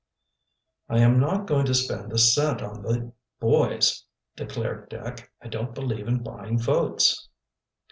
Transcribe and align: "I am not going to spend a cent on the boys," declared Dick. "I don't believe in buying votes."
"I 0.89 0.97
am 0.97 1.19
not 1.19 1.45
going 1.45 1.67
to 1.67 1.75
spend 1.75 2.11
a 2.11 2.17
cent 2.17 2.63
on 2.63 2.81
the 2.81 3.11
boys," 3.39 4.03
declared 4.35 4.89
Dick. 4.89 5.31
"I 5.43 5.47
don't 5.47 5.75
believe 5.75 6.07
in 6.07 6.23
buying 6.23 6.57
votes." 6.57 7.29